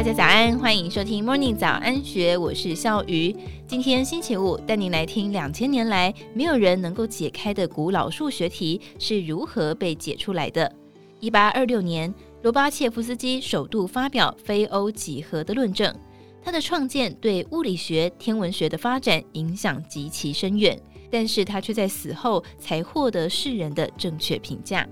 [0.00, 3.36] 大家早安，欢迎收听 Morning 早安学，我是笑鱼。
[3.66, 10.74] 今天星期五，带您来听两千年来没有人能够解开的古老数学题是如何被解出来的。
[11.18, 15.94] 一八二六年，罗巴切夫斯基首度发表非欧几何的论证，
[16.42, 20.80] 他的创建对物理学、天文学的发展影响极其深远，
[21.10, 24.88] 但是他却在死后才获得世人的正确评价。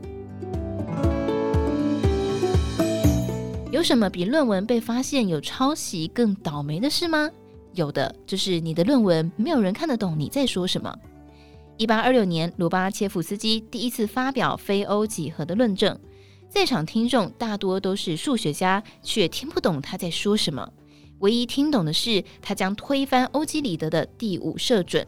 [3.78, 7.30] 有什么比论文被发现有抄袭更倒霉的事吗？
[7.74, 10.92] 有的，就是你的论文没有人看得懂你在说什么。
[11.77, 15.96] 一八二六年，罗巴切夫斯基第一次发表非欧几何的论证，
[16.48, 20.68] 在场听众大多都是数学家，却听不懂他在说什么。
[21.20, 25.06] 唯一听懂的是，他将推翻欧几里得的第五设准。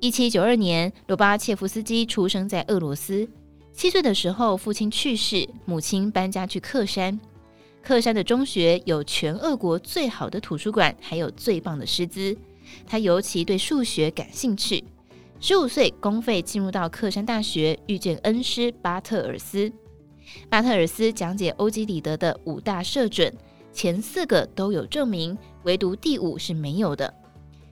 [0.00, 3.28] 一七九二年，罗巴切夫斯基出生在俄罗斯，
[3.72, 7.16] 七岁的时候父亲去世，母亲搬家去克山。
[7.82, 12.36] 克山的中学有全俄国最好的图书馆，还有最棒的师资。
[12.86, 14.84] 他尤其对数学感兴趣。
[15.40, 19.72] 十五岁，公费进入到克山大学，遇见恩师巴特尔斯。
[20.48, 23.32] 巴特尔斯讲解欧几里得的五大射准，
[23.72, 27.12] 前四个都有证明，唯独第五是没有的。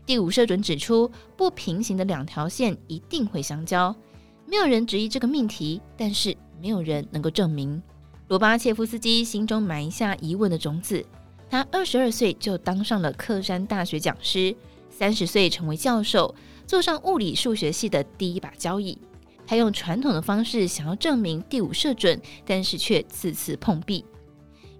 [0.06, 3.94] 第五射准指出，不平行的两条线一定会相交。
[4.46, 7.80] 没有人质疑这个命题，但是没有人能够证明。
[8.28, 11.02] 罗巴切夫斯基心中埋下疑问的种子。
[11.48, 14.54] 他二十二岁就当上了克山大学讲师，
[14.90, 16.34] 三十岁成为教授，
[16.66, 18.98] 坐上物理数学系的第一把交椅。
[19.46, 24.04] 他用传统的方式想要证明第五射准，但是却次次碰壁。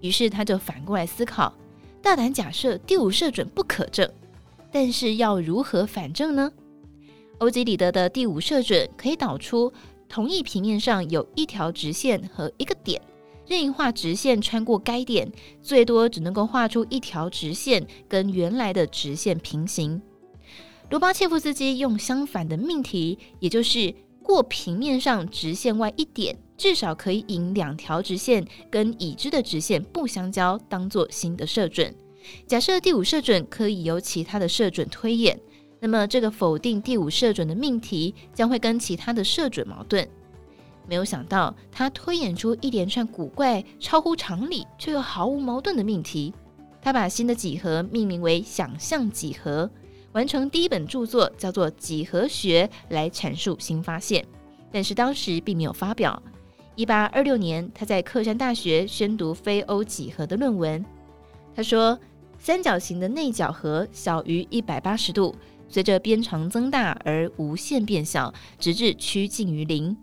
[0.03, 1.55] 于是他就反过来思考，
[2.03, 4.07] 大胆假设第五射准不可证，
[4.71, 6.53] 但是要如何反证呢？
[7.39, 9.73] 欧几里得的第五射准可以导出
[10.07, 13.01] 同一平面上有一条直线和一个点。
[13.49, 15.33] 任意画直线穿过该点，
[15.63, 20.01] 最多只能够画出一条直线跟原来的直线平行。
[20.91, 31.95] 罗巴切夫斯基用相反的命题，也就是过平面上直线外一点，至少可以引两条直线跟已知的直线不相交，当做新的射准。
[32.47, 35.41] 假设第五射准可以由其他的射准推演，
[35.81, 40.07] 那么这个否定第五射准的命题将会跟其他的射准矛盾。
[40.89, 46.33] 没有想到，他推演出一连串古怪、超乎常理却又毫无矛盾的命题。
[46.81, 49.71] 他把新的几何命名为想象几何，
[50.13, 54.25] 完成第一本著作，叫做《几何学》，来阐述新发现。
[54.73, 56.23] 但是当时并没有发表。
[56.75, 60.83] 一八二六年，他在克山大学宣读非欧几何的论文。
[61.55, 61.99] 他说，
[62.39, 65.35] 三角形的内角和小于一百八十度，
[65.69, 69.95] 随着边长增大而无限变小，直至趋近于零。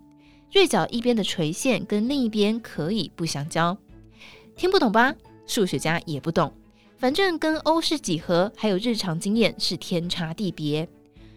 [0.52, 3.76] 锐角一边的垂线跟另一边可以不相交，
[4.56, 5.14] 听不懂吧？
[5.46, 6.52] 数学家也不懂，
[6.96, 10.88] 反正跟欧式几何还有日常经验是天差地别。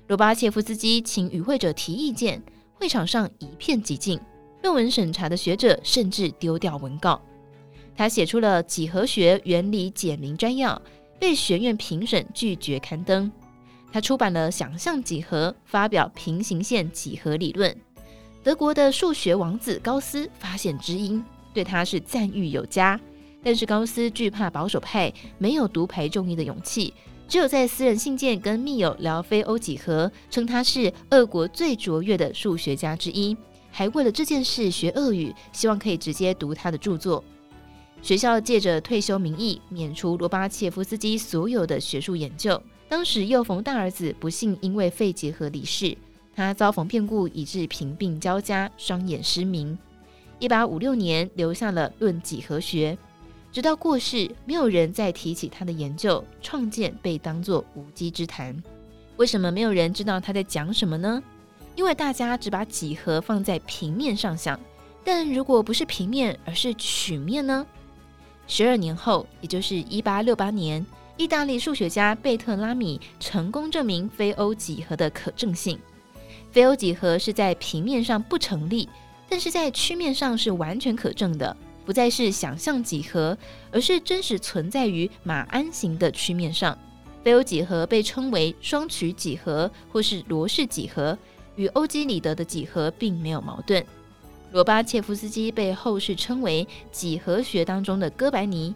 [0.07, 2.41] 罗巴切夫斯基请与会者提意见，
[2.73, 4.19] 会场上一片寂静。
[4.61, 7.21] 论文审查的学者甚至丢掉文稿。
[7.95, 10.75] 他写出了《几何学原理简明摘要》，
[11.19, 13.31] 被学院评审拒绝刊登。
[13.91, 17.75] 他出版了《想象几何》，发表平行线几何理论。
[18.41, 21.23] 德国的数学王子高斯发现知音，
[21.53, 22.99] 对他是赞誉有加。
[23.43, 26.93] 但是高斯惧怕保守派，没有独排众议的勇气，
[27.27, 33.35] 只有在私人信件跟密友聊非欧几何，称他是俄国最卓越的数学家之一，
[33.71, 37.23] 还为了这件事学俄语，希望可以直接读他的著作。
[38.01, 42.61] 学校借着退休名义，免除罗巴切夫斯基所有的学术研究。
[42.87, 45.95] 当时又逢大儿子不幸因为肺结核离世。
[46.39, 49.77] 他遭逢变故，以致贫病交加，双眼失明。
[50.39, 52.93] 一八五六年，留下了《论几何学》，
[53.51, 58.55] 直到过世，没有人再提起他的研究创建，被当作无稽之谈。
[59.17, 61.21] 为什么没有人知道他在讲什么呢？
[61.75, 64.57] 因为大家只把几何放在平面上想，
[65.03, 67.67] 但如果不是平面，而是曲面呢？
[68.47, 70.85] 十二年后，也就是一八六八年，
[71.17, 75.77] 意大利数学家贝特拉米成功证明非欧几何的可证性。
[76.51, 78.89] 非欧几何是在平面上不成立，
[79.29, 81.55] 但是在曲面上是完全可证的，
[81.85, 83.37] 不再是想象几何，
[83.71, 86.75] 而是真实存在于马鞍形的曲面上。
[87.23, 91.15] 非欧几何被称为双曲几何或是罗氏几何，
[91.55, 93.85] 与欧几里得的几何并没有矛盾。
[94.51, 98.73] 罗巴切夫斯基被后世称为几何学当中的哥白尼，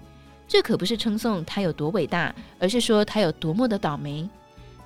[0.47, 4.29] 这可不是称颂他有多伟大，而是说他有多么的倒霉。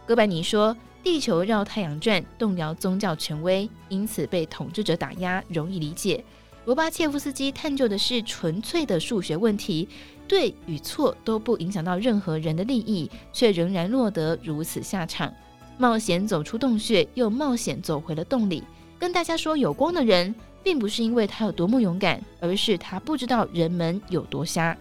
[0.06, 0.74] 哥白尼说。
[1.08, 6.22] 地球绕太阳转，动摇宗教权威，因此被统治者打压，容易理解。
[6.66, 9.88] 罗巴切夫斯基探究的是纯粹的数学问题，
[10.28, 15.34] 对与错都不影响到任何人的利益，却仍然落得如此下场。
[15.78, 18.62] 冒险走出洞穴，又冒险走回了洞里，
[19.00, 24.78] 跟大家说有光的人，并不是因为他有多么勇敢，而是他不知道人们有多瞎。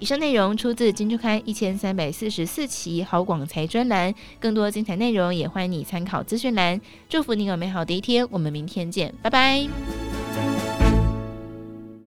[0.00, 6.80] 以上内容出自《金周刊》一千三百四十四期好广财专栏，更多精彩内容也欢迎你参考资讯栏。
[7.06, 10.09] 祝福你有美好的一天，我们明天见，拜拜。